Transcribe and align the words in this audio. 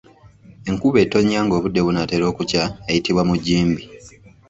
Enkuba 0.69 0.97
etonnya 1.05 1.39
ng’obudde 1.45 1.81
bunaatera 1.85 2.25
okukya 2.31 2.63
eyitibwa 2.89 3.23
mujimbi. 3.29 3.83